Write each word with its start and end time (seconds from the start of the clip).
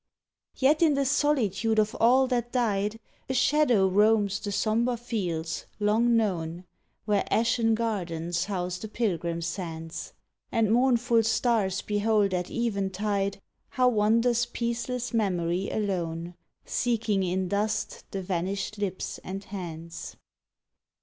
Yet 0.55 0.81
in 0.81 0.95
the 0.95 1.05
solitude 1.05 1.77
of 1.77 1.95
all 1.99 2.25
that 2.25 2.51
died 2.51 2.99
A 3.29 3.35
Shadow 3.35 3.85
roams 3.87 4.39
the 4.39 4.51
somber 4.51 4.97
fields, 4.97 5.67
long 5.79 6.17
known, 6.17 6.65
Where 7.05 7.23
ashen 7.31 7.75
gardens 7.75 8.45
house 8.45 8.79
the 8.79 8.87
pilgrim 8.87 9.43
sands, 9.43 10.13
And 10.51 10.73
mournful 10.73 11.21
stars 11.21 11.83
behold 11.83 12.33
at 12.33 12.49
eventide 12.49 13.43
How 13.69 13.89
wanders 13.89 14.47
peaceless 14.47 15.13
Memory 15.13 15.69
alone, 15.69 16.33
Seeking 16.65 17.21
in 17.21 17.47
dust 17.49 18.03
the 18.09 18.23
vanished 18.23 18.79
lips 18.79 19.19
and 19.23 19.43
hands. 19.43 20.15